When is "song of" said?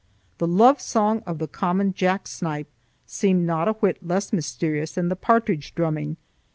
0.81-1.37